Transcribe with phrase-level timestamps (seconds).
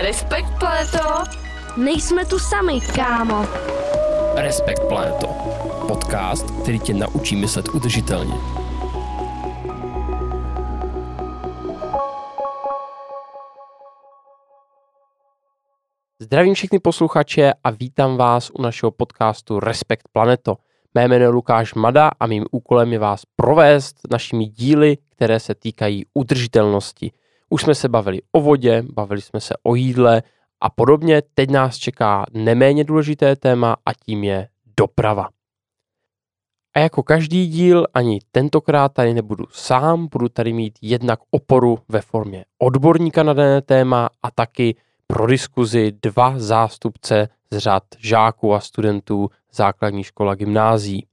[0.00, 1.24] Respekt, Planeto.
[1.76, 3.46] Nejsme tu sami, kámo.
[4.34, 5.26] Respekt Planeto.
[5.88, 8.34] Podcast, který tě naučí myslet udržitelně.
[16.20, 20.56] Zdravím všechny posluchače a vítám vás u našeho podcastu Respekt Planeto.
[20.94, 25.54] Mé jméno je Lukáš Mada a mým úkolem je vás provést našimi díly, které se
[25.54, 27.12] týkají udržitelnosti.
[27.52, 30.22] Už jsme se bavili o vodě, bavili jsme se o jídle
[30.60, 31.22] a podobně.
[31.34, 34.48] Teď nás čeká neméně důležité téma a tím je
[34.80, 35.28] doprava.
[36.74, 42.00] A jako každý díl, ani tentokrát tady nebudu sám, budu tady mít jednak oporu ve
[42.00, 44.76] formě odborníka na dané téma a taky
[45.06, 51.06] pro diskuzi dva zástupce z řad žáků a studentů základní škola gymnází.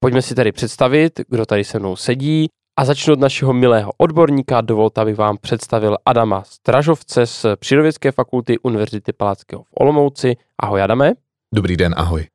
[0.00, 4.60] Pojďme si tady představit, kdo tady se mnou sedí a začnu od našeho milého odborníka.
[4.60, 10.36] Dovolte, abych vám představil Adama Stražovce z Přírodovědské fakulty Univerzity Palackého v Olomouci.
[10.58, 11.12] Ahoj Adame.
[11.54, 12.26] Dobrý den, ahoj.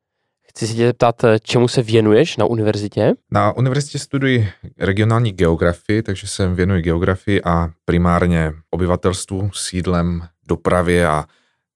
[0.42, 3.12] Chci se tě zeptat, čemu se věnuješ na univerzitě?
[3.32, 11.24] Na univerzitě studuji regionální geografii, takže se věnuji geografii a primárně obyvatelstvu, sídlem, dopravě a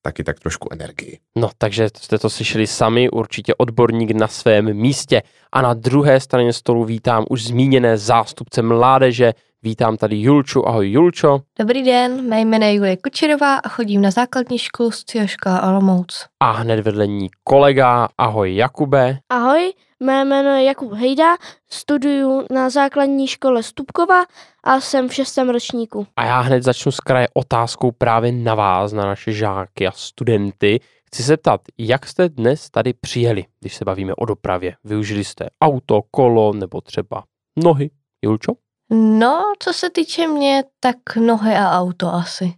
[0.03, 1.19] taky tak trošku energii.
[1.37, 5.23] No, takže jste to slyšeli sami, určitě odborník na svém místě.
[5.53, 9.33] A na druhé straně stolu vítám už zmíněné zástupce mládeže.
[9.65, 10.69] Vítám tady Julču.
[10.69, 11.41] Ahoj Julčo.
[11.59, 16.27] Dobrý den, mé jméno je Julie Kučerová a chodím na základní školu Střihoška Olomouc.
[16.41, 18.09] A hned vedle ní kolega.
[18.19, 19.19] Ahoj Jakube.
[19.29, 21.37] Ahoj, mé jméno je Jakub Hejda,
[21.71, 24.23] studuju na základní škole Stupkova
[24.65, 26.07] a jsem v šestém ročníku.
[26.17, 30.81] A já hned začnu s kraje otázkou právě na vás, na naše žáky a studenty.
[31.07, 34.75] Chci se ptat, jak jste dnes tady přijeli, když se bavíme o dopravě?
[34.85, 37.25] Využili jste auto, kolo nebo třeba
[37.65, 37.91] nohy?
[38.25, 38.53] Julčo?
[38.95, 42.55] No, co se týče mě, tak nohy a auto asi.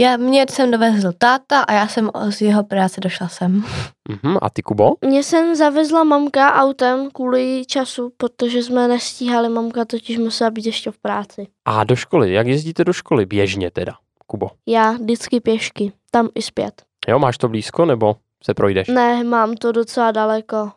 [0.00, 3.64] Já, mě jsem dovezl táta a já jsem z jeho práce došla sem.
[4.08, 4.94] Mhm, a ty Kubo?
[5.04, 10.90] Mě jsem zavezla mamka autem kvůli času, protože jsme nestíhali, mamka totiž musela být ještě
[10.90, 11.46] v práci.
[11.64, 13.26] A do školy, jak jezdíte do školy?
[13.26, 13.92] Běžně teda,
[14.26, 14.50] Kubo.
[14.66, 16.82] Já vždycky pěšky, tam i zpět.
[17.08, 18.88] Jo, máš to blízko nebo se projdeš?
[18.88, 20.72] Ne, mám to docela daleko.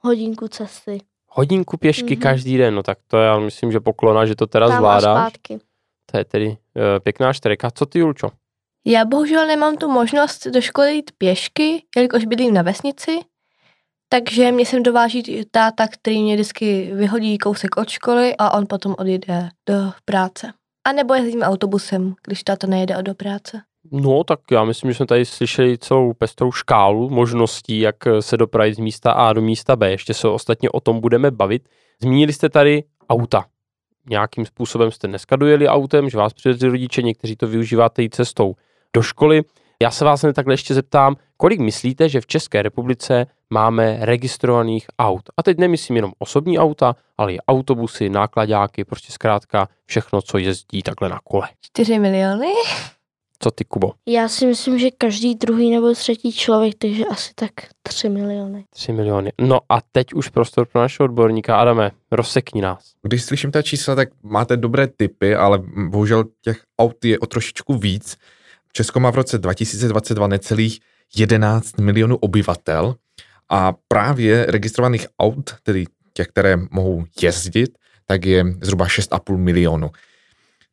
[0.00, 1.00] Hodinku cesty.
[1.36, 2.22] Hodinku pěšky Mhm.
[2.22, 5.02] každý den, no tak to já myslím, že poklona, že to teda Tam a zvládáš.
[5.32, 5.58] zpátky.
[6.10, 6.54] To je tedy uh,
[7.02, 7.70] pěkná štreka.
[7.70, 8.28] Co ty, Julčo?
[8.86, 13.18] Já bohužel nemám tu možnost do školy jít pěšky, jelikož bydlím na vesnici,
[14.08, 18.94] takže mě sem dováží táta, který mě vždycky vyhodí kousek od školy a on potom
[18.98, 20.52] odjede do práce.
[20.88, 23.60] A nebo jezdím autobusem, když táta nejede do práce.
[23.92, 28.74] No, tak já myslím, že jsme tady slyšeli celou pestrou škálu možností, jak se dopravit
[28.74, 29.90] z místa A do místa B.
[29.90, 31.68] Ještě se ostatně o tom budeme bavit.
[32.02, 33.44] Zmínili jste tady auta.
[34.08, 38.54] Nějakým způsobem jste dneska dojeli autem, že vás přivezli rodiče, někteří to využíváte i cestou
[38.94, 39.42] do školy.
[39.82, 45.22] Já se vás takhle ještě zeptám, kolik myslíte, že v České republice máme registrovaných aut?
[45.36, 50.82] A teď nemyslím jenom osobní auta, ale i autobusy, nákladáky, prostě zkrátka všechno, co jezdí
[50.82, 51.48] takhle na kole.
[51.60, 52.52] 4 miliony?
[53.38, 53.92] Co ty, Kubo?
[54.06, 57.50] Já si myslím, že každý druhý nebo třetí člověk, takže asi tak
[57.82, 58.64] 3 miliony.
[58.70, 59.32] 3 miliony.
[59.40, 61.56] No a teď už prostor pro našeho odborníka.
[61.56, 62.92] Adame, rozsekni nás.
[63.02, 67.74] Když slyším ta čísla, tak máte dobré typy, ale bohužel těch aut je o trošičku
[67.74, 68.16] víc.
[68.72, 70.80] Česko má v roce 2022 necelých
[71.16, 72.94] 11 milionů obyvatel
[73.48, 77.70] a právě registrovaných aut, tedy těch, které mohou jezdit,
[78.06, 79.90] tak je zhruba 6,5 milionu.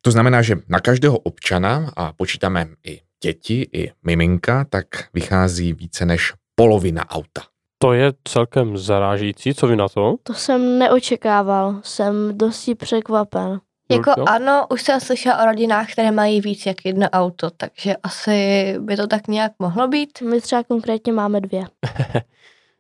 [0.06, 6.06] To znamená, že na každého občana, a počítáme i děti, i miminka, tak vychází více
[6.06, 7.42] než polovina auta.
[7.78, 10.16] To je celkem zarážící, co vy na to?
[10.24, 13.60] To jsem neočekával, jsem dosti překvapen.
[13.92, 14.26] Jako Jo?
[14.28, 18.96] ano, už jsem slyšela o rodinách, které mají víc jak jedno auto, takže asi by
[18.98, 20.22] to tak nějak mohlo být.
[20.22, 21.64] My třeba konkrétně máme dvě.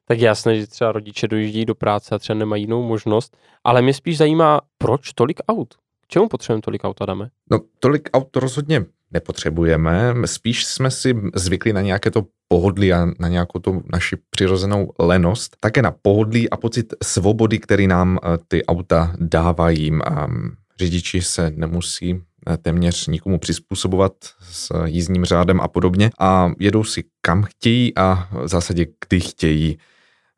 [0.07, 3.93] Tak jasné, že třeba rodiče dojíždějí do práce a třeba nemají jinou možnost, ale mě
[3.93, 5.73] spíš zajímá, proč tolik aut?
[6.13, 7.29] Čemu potřebujeme tolik aut, Adame?
[7.51, 13.27] No, tolik aut rozhodně nepotřebujeme, spíš jsme si zvykli na nějaké to pohodlí a na
[13.27, 18.65] nějakou tu naši přirozenou lenost, také na pohodlí a pocit svobody, který nám eh, ty
[18.65, 19.91] auta dávají.
[20.05, 24.13] Ehm, Řidiči se nemusí eh, téměř nikomu přizpůsobovat
[24.51, 29.77] s jízdním řádem a podobně a jedou si kam chtějí a v zásadě kdy chtějí.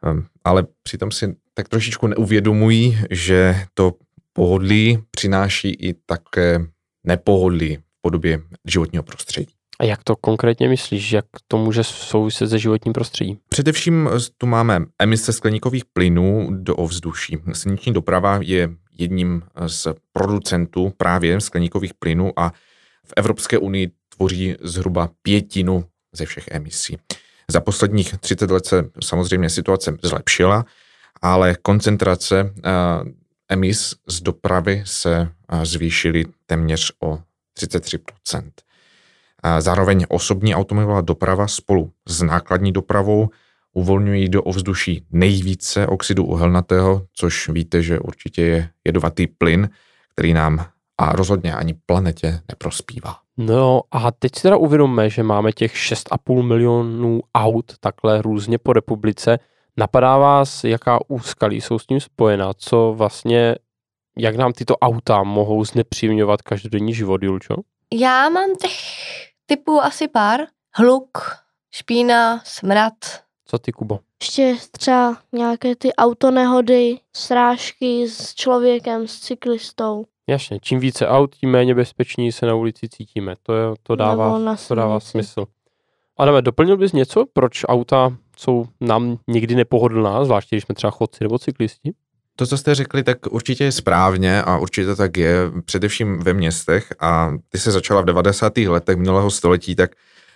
[0.04, 3.94] Ehm, Ale přitom si tak trošičku neuvědomují, že to
[4.36, 6.60] pohodlí přináší i také
[7.04, 9.54] nepohodlí v podobě životního prostředí.
[9.80, 13.38] A jak to konkrétně myslíš, jak to může souviset se životním prostředím?
[13.50, 17.38] Především eh, tu máme emise skleníkových plynů do ovzduší.
[17.54, 22.54] Silniční doprava je jedním z producentů právě skleníkových plynů a
[23.06, 26.98] v Evropské unii tvoří zhruba pětinu ze všech emisí.
[27.52, 30.66] Za posledních 30 let se samozřejmě situace zlepšila,
[31.22, 32.54] ale koncentrace
[33.50, 35.30] emis z dopravy se
[35.64, 37.20] zvýšily téměř o
[37.60, 38.52] 33%
[39.60, 43.30] Zároveň osobní automobilová doprava spolu s nákladní dopravou
[43.74, 49.70] uvolňují do ovzduší nejvíce oxidu uhelnatého, což víte, že určitě je jedovatý plyn,
[50.12, 50.66] který nám
[50.98, 53.16] a rozhodně ani planetě neprospívá.
[53.38, 58.74] No a teď si teda uvědomme, že máme těch 6,5 milionů aut takhle různě po
[58.74, 59.40] republice.
[59.78, 62.54] Napadá vás, jaká úskalí jsou s tím spojená?
[62.58, 63.56] Co vlastně,
[64.18, 67.56] jak nám tyto auta mohou znepříjemňovat každodenní život, Julčo?
[67.94, 68.72] Já mám těch
[69.46, 70.40] typů asi pár.
[70.76, 71.18] Hluk,
[71.72, 72.94] špína, smrad.
[73.46, 74.00] Co ty, Kubo?
[74.22, 80.06] Ještě třeba nějaké ty autonehody, srážky s člověkem, s cyklistou.
[80.28, 83.36] Jasně, čím více aut, tím méně bezpeční se na ulici cítíme.
[83.44, 85.46] To, je, to, dává, to dává smysl.
[86.18, 91.24] Adame, doplnil bys něco, proč auta jsou nám někdy nepohodlná, zvláště když jsme třeba chodci
[91.24, 91.92] nebo cyklisti?
[92.36, 95.36] To, co jste řekli, tak určitě je správně a určitě tak je,
[95.66, 98.58] především ve městech a ty se začala v 90.
[98.58, 99.92] letech minulého století tak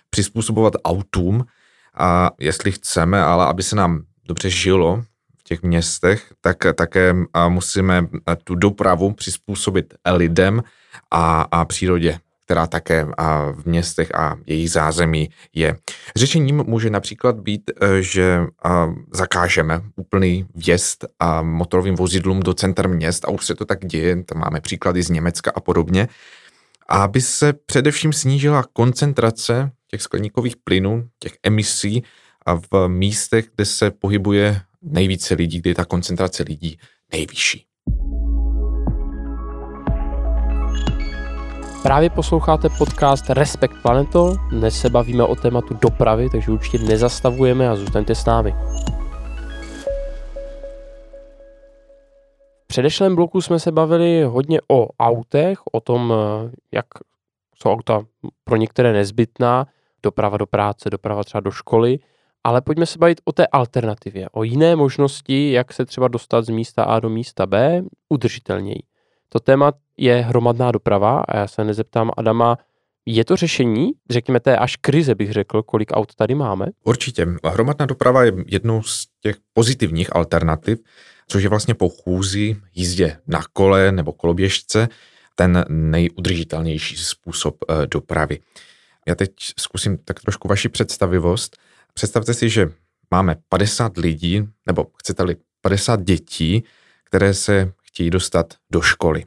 [0.09, 1.45] přizpůsobovat autům
[1.93, 5.03] a jestli chceme, ale aby se nám dobře žilo
[5.37, 7.15] v těch městech, tak také
[7.47, 8.07] musíme
[8.43, 10.63] tu dopravu přizpůsobit lidem
[11.11, 12.19] a, a přírodě
[12.49, 13.05] která také
[13.53, 15.75] v městech a jejich zázemí je.
[16.15, 18.45] Řešením může například být, e, že
[19.13, 24.23] zakážeme úplný vjezd a motorovým vozidlům do center měst a už se to tak děje,
[24.23, 26.07] tam máme příklady z Německa a podobně,
[26.87, 32.03] aby se především snížila koncentrace těch skleníkových plynů, těch emisí
[32.45, 36.79] a v místech, kde se pohybuje nejvíce lidí, kde je ta koncentrace lidí
[37.11, 37.68] nejvyšší.
[41.83, 44.35] Právě posloucháte podcast Respekt Planeto.
[44.49, 48.55] Dnes se bavíme o tématu dopravy, takže určitě nezastavujeme a zůstaňte s námi.
[52.63, 56.13] V předešlém bloku jsme se bavili hodně o autech, o tom,
[56.71, 56.85] jak
[57.55, 58.01] jsou auta
[58.43, 59.67] pro některé nezbytná,
[60.03, 61.99] doprava do práce, doprava třeba do školy,
[62.43, 66.49] ale pojďme se bavit o té alternativě, o jiné možnosti, jak se třeba dostat z
[66.49, 68.83] místa A do místa B udržitelněji.
[69.29, 72.57] To téma je hromadná doprava a já se nezeptám Adama,
[73.05, 76.65] je to řešení, řekněme té až krize bych řekl, kolik aut tady máme?
[76.83, 77.27] Určitě.
[77.45, 80.79] Hromadná doprava je jednou z těch pozitivních alternativ,
[81.27, 84.87] což je vlastně po chůzi, jízdě na kole nebo koloběžce
[85.35, 88.39] ten nejudržitelnější způsob eh, dopravy.
[89.07, 91.57] Já teď zkusím tak trošku vaši představivost.
[91.93, 92.71] Představte si, že
[93.11, 96.63] máme 50 lidí, nebo chcete-li 50 dětí,
[97.03, 99.25] které se chtějí dostat do školy.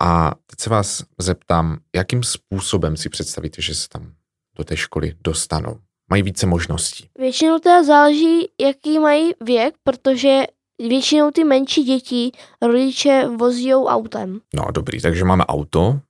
[0.00, 4.12] A teď se vás zeptám, jakým způsobem si představíte, že se tam
[4.58, 5.78] do té školy dostanou?
[6.10, 7.08] Mají více možností.
[7.18, 10.42] Většinou teda záleží, jaký mají věk, protože
[10.78, 12.32] většinou ty menší děti
[12.62, 14.40] rodiče vozí autem.
[14.54, 16.00] No dobrý, takže máme auto,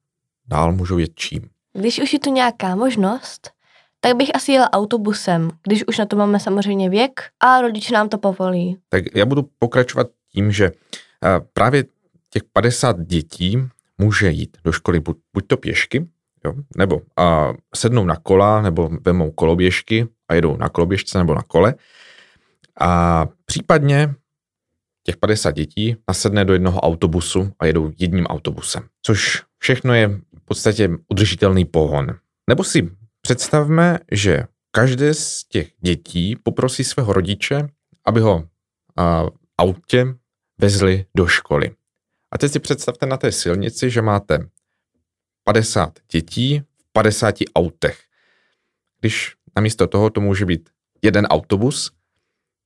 [0.47, 1.49] dál můžou jet čím?
[1.73, 3.51] Když už je tu nějaká možnost,
[4.01, 8.09] tak bych asi jela autobusem, když už na to máme samozřejmě věk a rodiče nám
[8.09, 8.79] to povolí.
[8.89, 10.73] Tak já budu pokračovat tím, že
[11.53, 11.85] právě
[12.31, 13.59] těch 50 dětí
[13.99, 16.07] může jít do školy buď, buď to pěšky,
[16.45, 21.43] jo, nebo a sednou na kola, nebo vemou koloběžky a jedou na koloběžce nebo na
[21.43, 21.75] kole.
[22.81, 24.15] A případně
[25.03, 28.83] těch 50 dětí nasedne do jednoho autobusu a jedou jedním autobusem.
[29.03, 32.07] Což všechno je v podstatě udržitelný pohon.
[32.49, 37.69] Nebo si představme, že každé z těch dětí poprosí svého rodiče,
[38.05, 38.45] aby ho
[38.97, 40.07] v autě
[40.59, 41.71] vezli do školy.
[42.33, 44.49] A teď si představte na té silnici, že máte
[45.45, 48.01] 50 dětí v 50 autech.
[49.01, 50.71] Když namísto toho to může být
[51.03, 51.93] jeden autobus,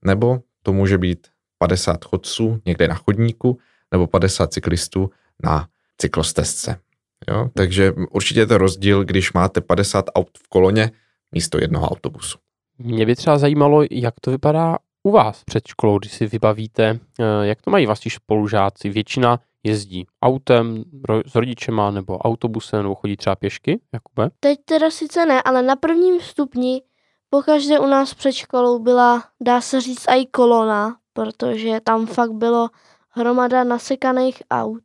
[0.04, 1.26] nebo to může být
[1.58, 3.58] 50 chodců někde na chodníku,
[3.92, 5.10] nebo 50 cyklistů
[5.44, 5.68] na
[5.98, 6.80] cyklostezce.
[7.28, 7.50] Jo?
[7.54, 10.90] Takže určitě je to rozdíl, když máte 50 aut v koloně
[11.32, 12.38] místo jednoho autobusu.
[12.78, 17.46] Mě by třeba zajímalo, jak to vypadá u vás před školou, když si vybavíte, eh,
[17.46, 18.88] jak to mají vaši spolužáci.
[18.88, 20.84] Většina jezdí autem
[21.26, 24.30] s rodičema nebo autobusem nebo chodí třeba pěšky, Jakube?
[24.40, 26.82] Teď teda sice ne, ale na prvním stupni
[27.30, 32.68] pokaždé u nás před školou byla, dá se říct, i kolona, protože tam fakt bylo
[33.10, 34.82] hromada nasekaných aut,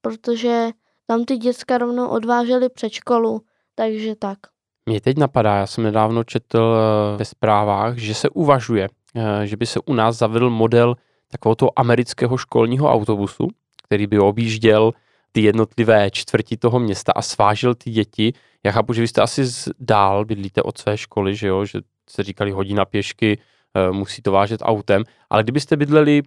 [0.00, 0.70] protože
[1.06, 3.40] tam ty děcka rovnou odváželi před školu,
[3.74, 4.38] takže tak.
[4.86, 8.88] Mě teď napadá, já jsem nedávno četl eh, ve zprávách, že se uvažuje,
[9.44, 10.96] že by se u nás zavedl model
[11.28, 13.48] takového toho amerického školního autobusu,
[13.84, 14.92] který by objížděl
[15.32, 18.32] ty jednotlivé čtvrti toho města a svážil ty děti.
[18.64, 19.42] Já chápu, že vy jste asi
[19.80, 23.38] dál bydlíte od své školy, že jo, že se říkali hodina pěšky,
[23.74, 26.22] eh, musí to vážet autem, ale kdybyste bydleli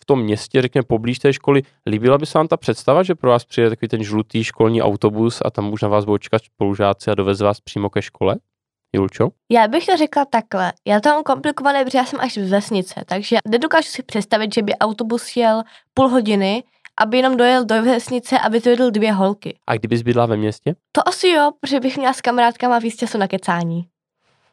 [0.00, 3.30] v tom městě, řekněme, poblíž té školy, líbila by se vám ta představa, že pro
[3.30, 7.10] vás přijde takový ten žlutý školní autobus a tam už na vás budou čekat spolužáci
[7.10, 8.36] a doveze vás přímo ke škole?
[8.98, 9.28] Julčo?
[9.48, 10.72] Já bych to řekla takhle.
[10.84, 14.62] Já to mám komplikované, protože já jsem až z vesnice, takže nedokážu si představit, že
[14.62, 15.62] by autobus jel
[15.94, 16.64] půl hodiny,
[17.00, 19.58] aby jenom dojel do vesnice, aby to jedl dvě holky.
[19.66, 20.74] A kdybys bydla ve městě?
[20.92, 23.84] To asi jo, protože bych měla s kamarádkama víc času na kecání.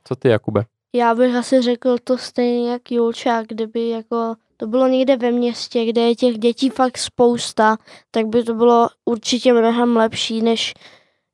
[0.04, 0.66] Co ty, Jakube?
[0.96, 5.86] Já bych asi řekl to stejně jak Julča, kdyby jako to bylo někde ve městě,
[5.86, 7.78] kde je těch dětí fakt spousta,
[8.12, 10.74] tak by to bylo určitě mnohem lepší, než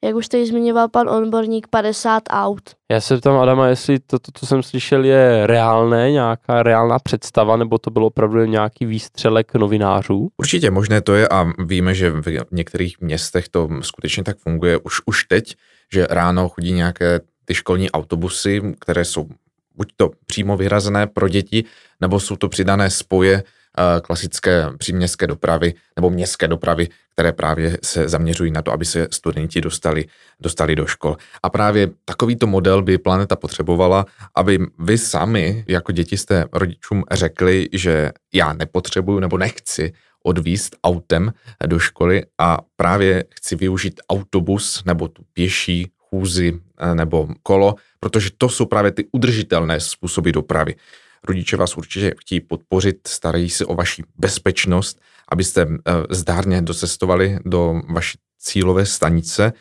[0.03, 2.61] jak už tady zmiňoval pan odborník, 50 aut.
[2.91, 7.57] Já se ptám Adama, jestli to, to, co jsem slyšel, je reálné, nějaká reálná představa,
[7.57, 10.29] nebo to bylo opravdu nějaký výstřelek novinářů?
[10.37, 15.01] Určitě možné to je a víme, že v některých městech to skutečně tak funguje už,
[15.05, 15.55] už teď,
[15.93, 19.27] že ráno chodí nějaké ty školní autobusy, které jsou
[19.75, 21.63] buď to přímo vyhrazené pro děti,
[22.01, 23.43] nebo jsou to přidané spoje
[24.01, 29.61] klasické příměstské dopravy nebo městské dopravy, které právě se zaměřují na to, aby se studenti
[29.61, 30.05] dostali,
[30.39, 31.17] dostali do škol.
[31.43, 37.69] A právě takovýto model by planeta potřebovala, aby vy sami jako děti jste rodičům řekli,
[37.73, 41.33] že já nepotřebuju nebo nechci odvíst autem
[41.65, 48.29] do školy a právě chci využít autobus nebo tu pěší chůzi eh, nebo kolo, protože
[48.37, 50.75] to jsou právě ty udržitelné způsoby dopravy.
[51.27, 57.81] Rodiče vás určitě chtějí podpořit, starají se o vaši bezpečnost, abyste eh, zdárně docestovali do
[57.89, 59.53] vaší cílové stanice,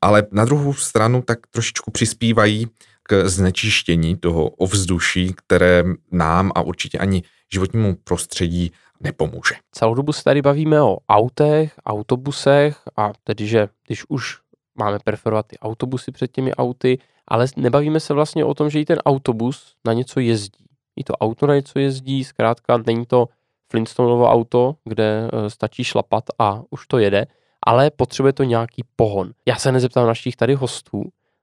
[0.00, 2.66] ale na druhou stranu tak trošičku přispívají
[3.02, 7.22] k znečištění toho ovzduší, které nám a určitě ani
[7.52, 9.54] životnímu prostředí nepomůže.
[9.72, 14.38] Celou dobu se tady bavíme o autech, autobusech a tedy, že když už
[14.74, 16.98] máme preferovat ty autobusy před těmi auty,
[17.28, 20.65] ale nebavíme se vlastně o tom, že i ten autobus na něco jezdí.
[20.96, 23.28] I to auto na něco jezdí, zkrátka není to
[23.70, 27.26] Flintstoneovo auto, kde eh, stačí šlapat a už to jede,
[27.66, 29.32] ale potřebuje to nějaký pohon.
[29.46, 31.02] Já se nezeptám našich tady hostů,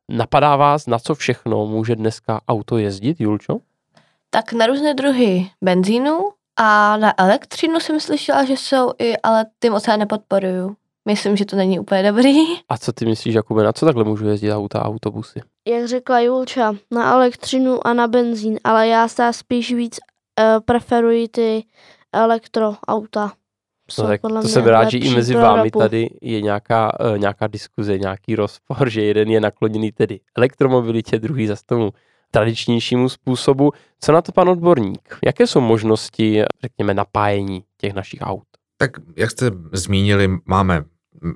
[0.10, 3.58] napadá vás, na co všechno může dneska auto jezdit, Julčo?
[4.30, 9.70] Tak na různé druhy benzínu a na elektřinu jsem slyšela, že jsou i, ale ty
[9.70, 10.76] moc já nepodporuju.
[11.08, 12.34] Myslím, že to není úplně dobrý.
[12.70, 15.42] A co ty myslíš, Jakube, na co takhle můžu jezdit auta a autobusy?
[15.68, 20.00] Jak řekla Julča, na elektřinu a na benzín, ale já se spíš víc
[20.40, 21.66] uh, preferuji ty
[22.14, 23.32] elektroauta.
[24.00, 25.80] No tak to jsem rád, že i mezi vámi ropu.
[25.80, 31.48] tady je nějaká, uh, nějaká diskuze, nějaký rozpor, že jeden je nakloněný tedy elektromobilitě, druhý
[31.48, 31.92] zase tomu
[32.32, 33.72] tradičnějšímu způsobu.
[34.00, 35.18] Co na to pan odborník?
[35.26, 38.44] Jaké jsou možnosti, řekněme, napájení těch našich aut?
[38.78, 40.84] Tak jak jste zmínili, máme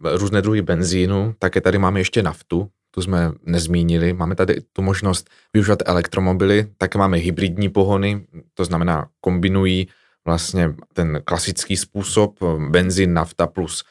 [0.04, 4.14] různé druhy benzínu, také tady máme ještě naftu, tu jsme nezmínili.
[4.14, 9.88] Máme tady tu možnost využívat elektromobily, také máme hybridní pohony, to znamená kombinují
[10.26, 12.40] vlastně ten klasický způsob
[12.70, 13.84] benzín, nafta plus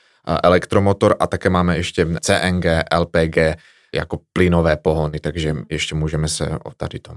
[0.42, 2.64] elektromotor a také máme ještě CNG,
[2.98, 3.36] LPG
[3.94, 7.16] jako plynové pohony, takže ještě můžeme se o tady tom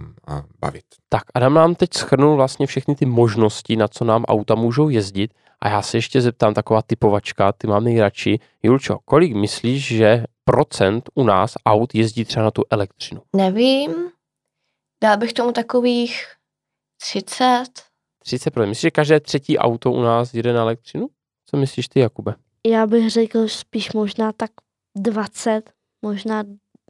[0.61, 0.83] bavit.
[1.09, 5.33] Tak Adam nám teď schrnul vlastně všechny ty možnosti, na co nám auta můžou jezdit
[5.61, 8.39] a já se ještě zeptám, taková typovačka, ty mám nejradši.
[8.63, 13.21] Julčo, kolik myslíš, že procent u nás aut jezdí třeba na tu elektřinu?
[13.35, 14.11] Nevím.
[15.03, 16.25] Dal bych tomu takových
[17.01, 17.65] 30.
[18.23, 21.07] 30 Myslíš, že každé třetí auto u nás jede na elektřinu?
[21.45, 22.35] Co myslíš ty, Jakube?
[22.67, 24.51] Já bych řekl spíš možná tak
[24.97, 25.61] 20,
[26.01, 26.43] možná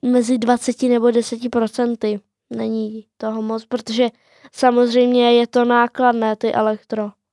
[0.06, 2.20] mezi 20 nebo 10 procenty.
[2.50, 4.10] Není toho moc, protože
[4.52, 6.54] samozřejmě je to nákladné, ty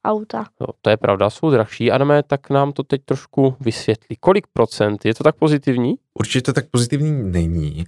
[0.06, 0.50] elektroauta.
[0.60, 1.90] No, to je pravda, jsou drahší.
[1.90, 4.16] Adame, tak nám to teď trošku vysvětlí.
[4.20, 5.04] Kolik procent?
[5.04, 5.94] Je to tak pozitivní?
[6.14, 7.84] Určitě tak pozitivní není.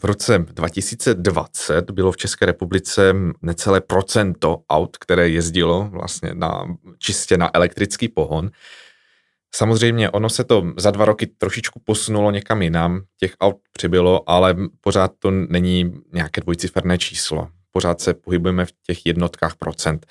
[0.00, 7.38] V roce 2020 bylo v České republice necelé procento aut, které jezdilo vlastně na, čistě
[7.38, 8.50] na elektrický pohon.
[9.54, 14.56] Samozřejmě ono se to za dva roky trošičku posunulo někam jinam, těch aut přibylo, ale
[14.80, 17.48] pořád to není nějaké dvojciferné číslo.
[17.70, 20.06] Pořád se pohybujeme v těch jednotkách procent.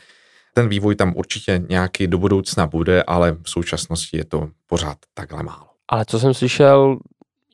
[0.57, 5.43] Ten vývoj tam určitě nějaký do budoucna bude, ale v současnosti je to pořád takhle
[5.43, 5.67] málo.
[5.87, 6.97] Ale co jsem slyšel,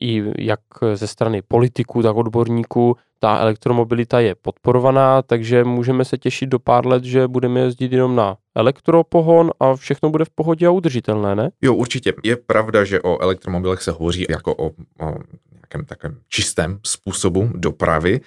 [0.00, 0.60] i jak
[0.94, 6.86] ze strany politiků, tak odborníků, ta elektromobilita je podporovaná, takže můžeme se těšit do pár
[6.86, 11.50] let, že budeme jezdit jenom na elektropohon a všechno bude v pohodě a udržitelné, ne?
[11.62, 12.12] Jo, určitě.
[12.22, 15.14] Je pravda, že o elektromobilech se hovoří jako o, o
[15.52, 18.20] nějakém takovém čistém způsobu dopravy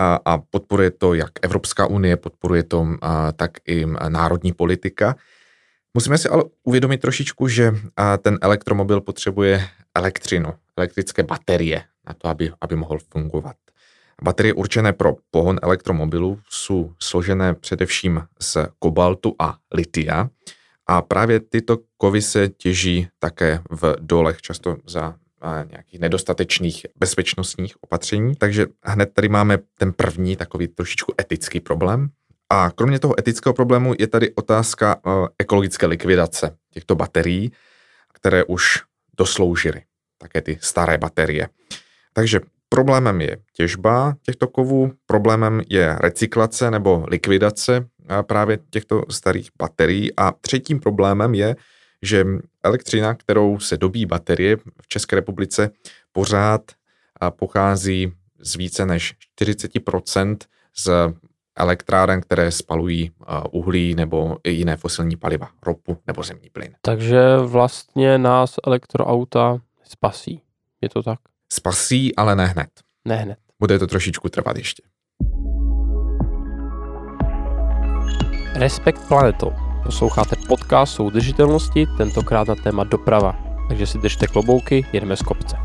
[0.00, 5.16] a, a podporuje to jak Evropská unie, podporuje to a, tak i národní politika.
[5.94, 7.72] Musíme si ale uvědomit trošičku, že
[8.22, 13.56] ten elektromobil potřebuje elektřinu, elektrické baterie na to, aby, aby mohl fungovat.
[14.22, 20.28] Baterie určené pro pohon elektromobilů jsou složené především z kobaltu a litia
[20.86, 25.14] a právě tyto kovy se těží také v dolech, často za
[25.70, 28.34] nějakých nedostatečných bezpečnostních opatření.
[28.36, 32.08] Takže hned tady máme ten první takový trošičku etický problém.
[32.52, 37.52] A kromě toho etického problému je tady otázka e, ekologické likvidace těchto baterií,
[38.14, 38.78] které už
[39.18, 39.82] dosloužily,
[40.18, 41.48] také ty staré baterie.
[42.12, 47.88] Takže problémem je těžba těchto kovů, problémem je recyklace nebo likvidace
[48.22, 51.56] právě těchto starých baterií a třetím problémem je,
[52.02, 52.24] že
[52.62, 55.70] elektřina, kterou se dobí baterie v České republice,
[56.12, 56.60] pořád
[57.30, 60.36] pochází z více než 40%
[60.76, 60.90] z
[61.56, 63.10] elektráren, které spalují
[63.50, 66.74] uhlí nebo i jiné fosilní paliva, ropu nebo zemní plyn.
[66.82, 70.42] Takže vlastně nás elektroauta spasí.
[70.80, 71.18] Je to tak?
[71.52, 72.70] Spasí, ale ne hned.
[73.04, 73.38] Ne hned.
[73.60, 74.82] Bude to trošičku trvat ještě.
[78.54, 79.69] Respekt planeto.
[79.84, 83.36] Posloucháte podcast soudržitelnosti, tentokrát na téma doprava.
[83.68, 85.56] Takže si držte klobouky, jedeme z kopce.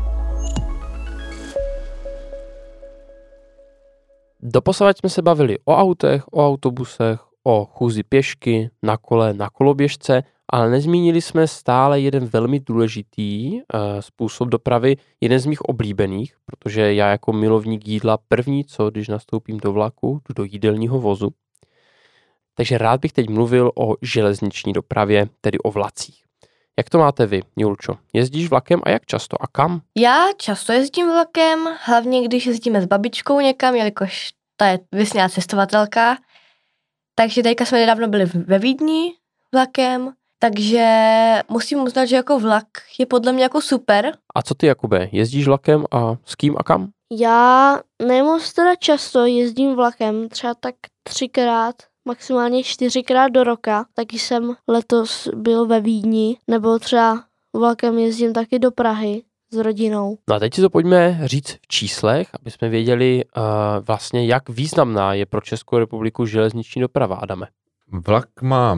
[4.42, 10.22] Doposavad jsme se bavili o autech, o autobusech, o chůzi pěšky, na kole, na koloběžce,
[10.52, 13.60] ale nezmínili jsme stále jeden velmi důležitý uh,
[14.00, 19.58] způsob dopravy, jeden z mých oblíbených, protože já jako milovník jídla první co, když nastoupím
[19.58, 21.30] do vlaku, jdu do jídelního vozu.
[22.56, 26.24] Takže rád bych teď mluvil o železniční dopravě, tedy o vlacích.
[26.78, 27.96] Jak to máte vy, Julčo?
[28.12, 29.80] Jezdíš vlakem a jak často a kam?
[29.98, 36.16] Já často jezdím vlakem, hlavně když jezdíme s babičkou někam, jelikož ta je vysněná cestovatelka.
[37.14, 39.12] Takže teďka jsme nedávno byli ve Vídni
[39.52, 40.86] vlakem, takže
[41.48, 42.66] musím uznat, že jako vlak
[42.98, 44.16] je podle mě jako super.
[44.34, 45.08] A co ty, Jakube?
[45.12, 46.88] Jezdíš vlakem a s kým a kam?
[47.12, 51.74] Já nemoc teda často jezdím vlakem, třeba tak třikrát
[52.06, 53.86] maximálně čtyřikrát do roka.
[53.94, 60.18] Taky jsem letos byl ve Vídni, nebo třeba vlakem jezdím taky do Prahy s rodinou.
[60.28, 63.42] No a teď si to pojďme říct v číslech, aby jsme věděli uh,
[63.86, 67.46] vlastně, jak významná je pro Českou republiku železniční doprava, Adame.
[68.06, 68.74] Vlak má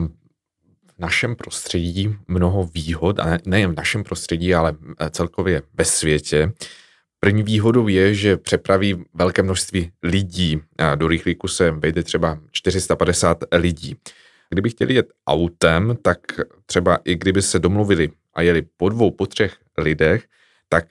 [0.87, 6.51] v našem prostředí mnoho výhod, a nejen v našem prostředí, ale eh, celkově ve světě.
[7.19, 10.61] První výhodou je, že přepraví velké množství lidí.
[10.77, 13.95] A do rychlíku se vejde třeba 450 lidí.
[14.49, 16.19] Kdyby chtěli jet autem, tak
[16.65, 20.27] třeba i kdyby se domluvili a jeli po dvou, po třech lidech,
[20.69, 20.85] tak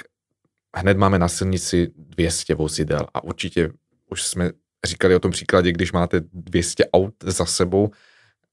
[0.77, 3.07] hned máme na silnici 200 vozidel.
[3.15, 3.71] A určitě
[4.11, 4.51] už jsme
[4.87, 7.91] říkali o tom příkladě, když máte 200 aut za sebou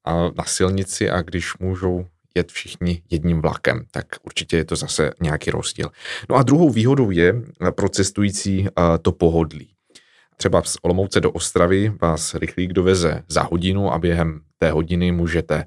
[0.03, 5.11] a na silnici a když můžou jet všichni jedním vlakem, tak určitě je to zase
[5.21, 5.89] nějaký rozdíl.
[6.29, 7.41] No a druhou výhodou je
[7.75, 8.67] pro cestující
[9.01, 9.69] to pohodlí.
[10.37, 15.65] Třeba z Olomouce do Ostravy vás rychlík doveze za hodinu a během té hodiny můžete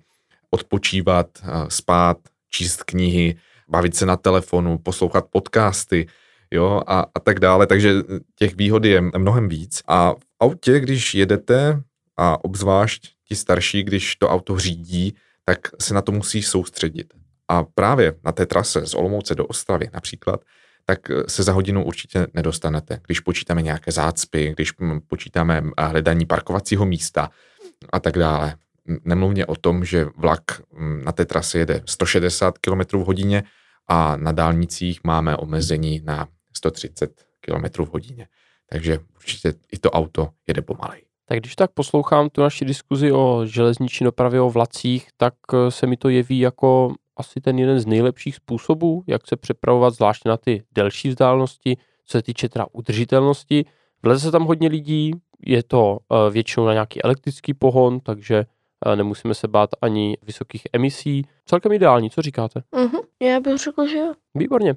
[0.51, 1.27] odpočívat,
[1.69, 2.19] spát,
[2.51, 3.37] číst knihy,
[3.69, 6.07] bavit se na telefonu, poslouchat podcasty,
[6.51, 7.67] jo, a, a tak dále.
[7.67, 7.95] Takže
[8.35, 9.83] těch výhod je mnohem víc.
[9.89, 11.83] A v autě, když jedete,
[12.17, 15.15] a obzvlášť ti starší, když to auto řídí,
[15.49, 17.15] tak se na to musí soustředit.
[17.49, 20.41] A právě na té trase z Olomouce do Ostravy například,
[20.85, 23.01] tak eh, se za hodinu určitě nedostanete.
[23.07, 24.73] Když počítáme nějaké zácpy, když
[25.07, 27.31] počítáme hledání parkovacího místa
[27.93, 28.57] a tak dále.
[29.05, 30.43] Nemluvně o tom, že vlak
[31.05, 33.43] na té trase jede 160 km v hodině
[33.87, 38.29] a na dálnicích máme omezení na 130 km v hodině.
[38.71, 41.08] Takže určitě i to auto jede pomalej.
[41.29, 45.87] Tak když tak poslouchám tu naši diskuzi o železniční dopravě, o vlacích, tak eh, se
[45.87, 50.37] mi to jeví jako asi ten jeden z nejlepších způsobů, jak se přepravovat, zvláště na
[50.37, 53.65] ty delší vzdálenosti, co se týče teda udržitelnosti.
[54.03, 55.13] Vleze se tam hodně lidí,
[55.47, 58.45] je to eh, většinou na nějaký elektrický pohon, takže
[58.87, 61.27] eh, nemusíme se bát ani vysokých emisí.
[61.45, 62.63] Celkem ideální, co říkáte?
[62.73, 63.03] Uh-huh.
[63.23, 64.13] Já bych řekl, že jo.
[64.35, 64.75] Výborně.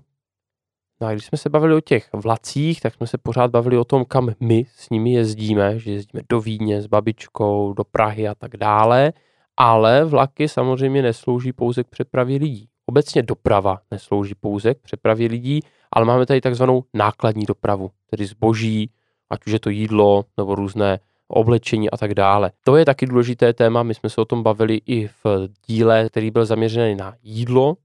[1.02, 3.84] No a když jsme se bavili o těch vlacích, tak jsme se pořád bavili o
[3.84, 8.36] tom, kam my s nimi jezdíme, že jezdíme do Vídně s babičkou, do Prahy a
[8.36, 9.14] tak dále,
[9.58, 12.68] ale vlaky samozřejmě neslouží pouze k přepravě lidí.
[12.86, 15.60] Obecně doprava neslouží pouze k přepravě lidí,
[15.92, 18.90] ale máme tady takzvanou nákladní dopravu, tedy zboží,
[19.30, 22.52] ať už je to jídlo nebo různé oblečení a tak dále.
[22.64, 25.26] To je taky důležité téma, my jsme se o tom bavili i v
[25.68, 27.78] díle, který byl zaměřený na jídlo,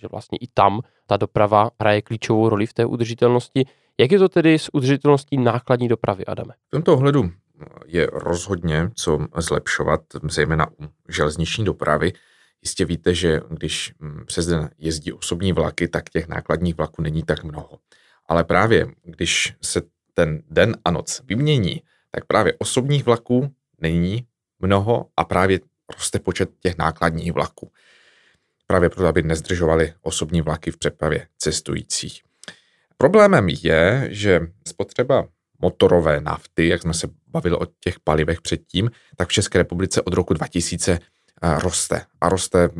[0.00, 3.64] že vlastně i tam ta doprava hraje klíčovou roli v té udržitelnosti.
[3.98, 6.54] Jak je to tedy s udržitelností nákladní dopravy, Adame?
[6.68, 7.30] V tomto ohledu
[7.86, 10.00] je rozhodně co zlepšovat,
[10.30, 12.12] zejména u železniční dopravy.
[12.62, 17.22] Jistě víte, že když mm, přes den jezdí osobní vlaky, tak těch nákladních vlaků není
[17.22, 17.78] tak mnoho.
[18.26, 19.82] Ale právě když se
[20.14, 24.26] ten den a noc vymění, tak právě osobních vlaků není
[24.60, 25.60] mnoho a právě
[25.92, 27.72] roste počet těch nákladních vlaků.
[28.70, 32.22] Právě proto, aby nezdržovali osobní vlaky v přepravě cestujících.
[32.96, 35.28] Problémem je, že spotřeba
[35.60, 40.14] motorové nafty, jak jsme se bavili o těch palivech předtím, tak v České republice od
[40.14, 40.98] roku 2000 eh,
[41.58, 42.70] roste a roste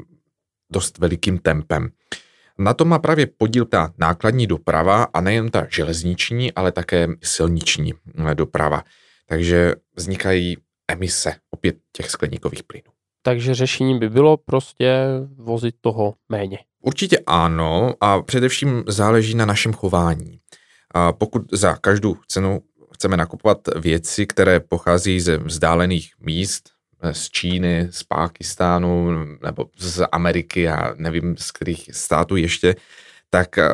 [0.73, 1.89] dost velikým tempem.
[2.59, 7.95] Na to má právě podíl ta nákladní doprava a nejen ta železniční, ale také silniční
[7.95, 8.85] eh, doprava.
[9.27, 10.57] Takže vznikají
[10.89, 12.90] emise opět těch skleníkových plynů.
[13.23, 15.05] Takže řešením by bylo prostě
[15.37, 16.59] vozit toho méně.
[16.83, 20.41] Určitě ano a především záleží na našem chování.
[20.95, 22.61] A pokud za každou cenu
[22.95, 26.71] chceme nakupovat věci, které pochází ze vzdálených míst,
[27.13, 29.11] z Číny, z Pákistánu
[29.43, 32.75] nebo z Ameriky a nevím z kterých států ještě,
[33.31, 33.69] tak eh,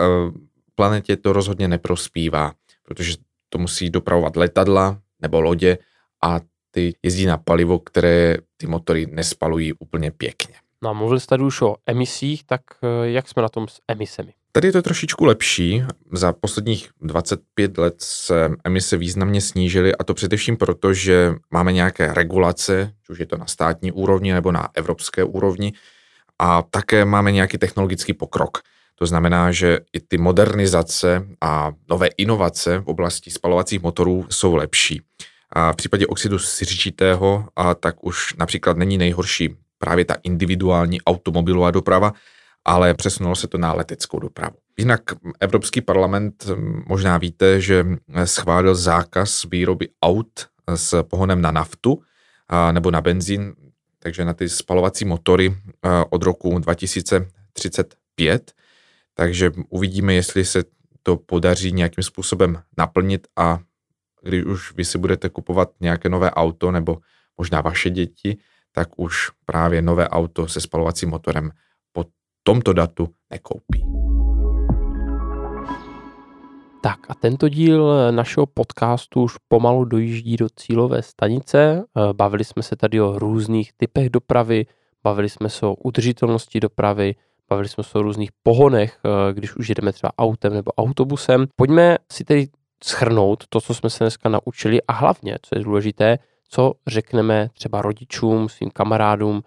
[0.74, 3.14] planetě to rozhodně neprospívá, protože
[3.48, 5.78] to musí dopravovat letadla nebo lodě
[6.24, 6.40] a
[6.76, 10.54] ty jezdí na palivo, které ty motory nespalují úplně pěkně.
[10.82, 13.80] No a mluvili jste tady už o emisích, tak eh, jak jsme na tom s
[13.88, 14.32] emisemi?
[14.52, 15.82] Tady je to trošičku lepší.
[16.12, 22.14] Za posledních 25 let se emise významně snížily a to především proto, že máme nějaké
[22.14, 25.72] regulace, už je to na státní úrovni nebo na evropské úrovni
[26.38, 28.58] a také máme nějaký technologický pokrok.
[28.94, 35.00] To znamená, že i ty modernizace a nové inovace v oblasti spalovacích motorů jsou lepší.
[35.50, 41.70] A v případě oxidu siřičitého, a tak už například není nejhorší právě ta individuální automobilová
[41.70, 42.12] doprava,
[42.64, 44.56] ale přesunulo se to na leteckou dopravu.
[44.78, 45.00] Jinak
[45.40, 46.46] Evropský parlament,
[46.86, 47.86] možná víte, že
[48.24, 52.02] schválil zákaz výroby aut s pohonem na naftu
[52.48, 53.54] a, nebo na benzín,
[53.98, 55.56] takže na ty spalovací motory
[56.10, 58.52] od roku 2035.
[59.14, 60.64] Takže uvidíme, jestli se
[61.02, 63.58] to podaří nějakým způsobem naplnit a
[64.26, 66.98] když už vy si budete kupovat nějaké nové auto nebo
[67.38, 68.38] možná vaše děti,
[68.72, 71.50] tak už právě nové auto se spalovacím motorem
[71.92, 72.04] po
[72.42, 73.84] tomto datu nekoupí.
[76.82, 81.84] Tak a tento díl našeho podcastu už pomalu dojíždí do cílové stanice.
[82.12, 84.66] Bavili jsme se tady o různých typech dopravy,
[85.04, 87.14] bavili jsme se o udržitelnosti dopravy,
[87.48, 88.98] bavili jsme se o různých pohonech,
[89.32, 91.46] když už jedeme třeba autem nebo autobusem.
[91.56, 92.48] Pojďme si tedy
[92.84, 97.82] schrnout to, co jsme se dneska naučili a hlavně, co je důležité, co řekneme třeba
[97.82, 99.42] rodičům, svým kamarádům,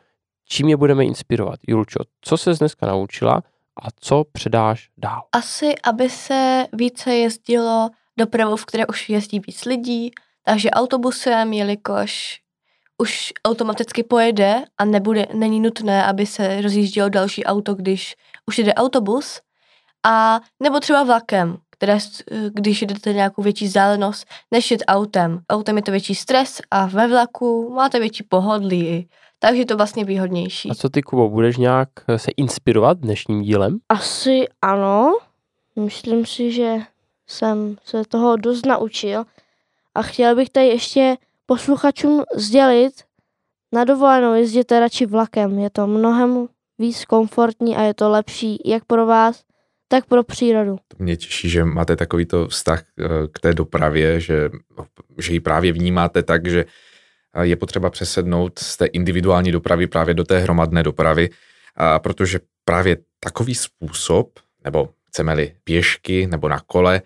[0.45, 1.59] čím je budeme inspirovat.
[1.67, 3.43] Julčo, co se dneska naučila
[3.83, 5.23] a co předáš dál?
[5.31, 10.11] Asi, aby se více jezdilo dopravu, v které už jezdí víc lidí,
[10.45, 12.41] takže autobusem, jelikož
[13.01, 18.15] už automaticky pojede a nebude, není nutné, aby se rozjíždělo další auto, když
[18.45, 19.41] už jede autobus.
[20.05, 21.97] A nebo třeba vlakem, které,
[22.53, 25.39] když jdete nějakou větší vzdálenost, než jet autem.
[25.49, 30.05] Autem je to větší stres a ve vlaku máte větší pohodlí, takže je to vlastně
[30.05, 30.69] výhodnější.
[30.71, 33.79] A co ty, Kubo, budeš nějak se inspirovat dnešním dílem?
[33.89, 35.17] Asi ano.
[35.75, 36.77] Myslím si, že
[37.27, 39.23] jsem se toho dost naučil
[39.95, 42.93] a chtěl bych tady ještě posluchačům sdělit,
[43.71, 45.59] na dovolenou jezděte radši vlakem.
[45.59, 46.47] Je to mnohem
[46.79, 49.41] víc komfortní a je to lepší jak pro vás,
[49.91, 50.75] tak pro přírodu.
[50.87, 54.49] To mě těší, že máte takovýto vztah eh, k té dopravě, že,
[55.17, 56.65] že ji právě vnímáte tak, že
[57.33, 61.29] eh, je potřeba přesednout z té individuální dopravy právě do té hromadné dopravy,
[61.75, 67.01] a protože právě takový způsob, nebo chceme-li pěšky nebo na kole,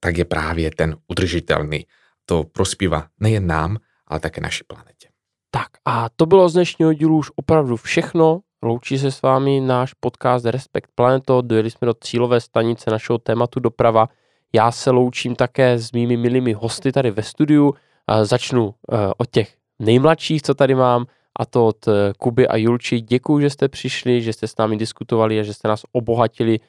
[0.00, 1.86] tak je právě ten udržitelný.
[2.26, 5.08] To prospívá nejen nám, ale také naší planetě.
[5.50, 8.40] Tak a to bylo z dnešního dílu už opravdu všechno.
[8.62, 11.42] Loučí se s vámi náš podcast Respekt Planeto.
[11.42, 14.08] Dojeli jsme do cílové stanice našeho tématu doprava.
[14.52, 17.74] Já se loučím také s mými milými hosty tady ve studiu.
[18.22, 21.06] Začnu eh, od těch nejmladších, co tady mám,
[21.38, 23.00] a to od eh, Kuby a Julči.
[23.00, 26.60] Děkuji, že jste přišli, že jste s námi diskutovali a že jste nás obohatili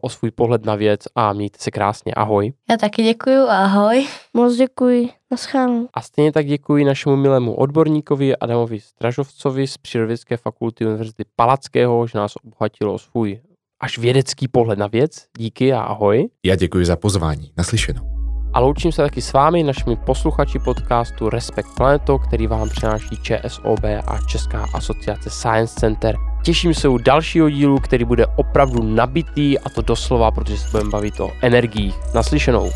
[0.00, 2.12] o svůj pohled na věc a mějte se krásně.
[2.14, 2.52] Ahoj.
[2.70, 4.06] Já taky děkuji, ahoj.
[4.34, 5.88] Moc děkuji, naschánu.
[5.94, 12.18] A stejně tak děkuji našemu milému odborníkovi Adamovi Stražovcovi z Přírodovědské fakulty Univerzity Palackého, že
[12.18, 13.40] nás obohatilo o svůj
[13.82, 15.26] až vědecký pohled na věc.
[15.38, 16.28] Díky a ahoj.
[16.46, 17.52] Já děkuji za pozvání.
[17.56, 18.19] Naslyšenou.
[18.54, 23.84] A loučím se taky s vámi, našimi posluchači podcastu Respekt Planeto, který vám přináší ČSOB
[24.06, 26.16] a Česká asociace Science Center.
[26.44, 30.90] Těším se u dalšího dílu, který bude opravdu nabitý a to doslova, protože se budeme
[30.90, 31.94] bavit o energiích.
[32.14, 32.70] Naslyšenou.